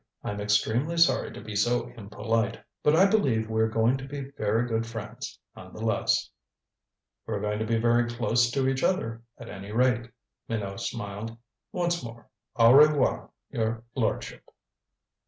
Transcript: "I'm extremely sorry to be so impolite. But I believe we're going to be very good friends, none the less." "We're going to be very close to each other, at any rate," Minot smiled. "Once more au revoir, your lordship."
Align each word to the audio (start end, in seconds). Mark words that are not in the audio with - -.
"I'm 0.23 0.41
extremely 0.41 0.97
sorry 0.97 1.31
to 1.31 1.41
be 1.41 1.55
so 1.55 1.93
impolite. 1.95 2.59
But 2.81 2.95
I 2.95 3.05
believe 3.05 3.47
we're 3.51 3.69
going 3.69 3.97
to 3.97 4.07
be 4.07 4.31
very 4.35 4.67
good 4.67 4.83
friends, 4.87 5.37
none 5.55 5.73
the 5.73 5.85
less." 5.85 6.31
"We're 7.27 7.39
going 7.39 7.59
to 7.59 7.67
be 7.67 7.77
very 7.77 8.09
close 8.09 8.49
to 8.49 8.67
each 8.67 8.81
other, 8.83 9.21
at 9.37 9.47
any 9.47 9.71
rate," 9.71 10.09
Minot 10.49 10.79
smiled. 10.79 11.37
"Once 11.71 12.03
more 12.03 12.31
au 12.55 12.73
revoir, 12.73 13.29
your 13.51 13.83
lordship." 13.93 14.41